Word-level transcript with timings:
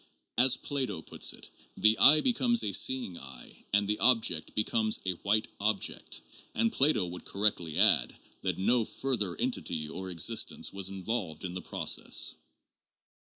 As 0.35 0.57
Plato 0.57 1.03
puts 1.03 1.31
it, 1.31 1.51
the 1.77 1.95
eye 1.99 2.21
becomes 2.21 2.63
a 2.63 2.71
seeing 2.71 3.19
eye 3.19 3.65
and 3.71 3.87
the 3.87 3.99
object 3.99 4.55
becomes 4.55 4.99
a 5.05 5.11
white 5.21 5.47
object; 5.59 6.21
and 6.55 6.73
Plato 6.73 7.05
would 7.05 7.23
cor 7.23 7.43
rectly 7.43 7.77
add 7.77 8.17
that 8.41 8.57
no 8.57 8.83
further 8.83 9.37
entity 9.37 9.87
or 9.87 10.09
existence 10.09 10.73
was 10.73 10.89
involved 10.89 11.45
in 11.45 11.53
the 11.53 11.61
process. 11.61 12.33